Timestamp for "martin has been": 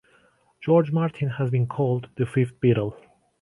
0.91-1.67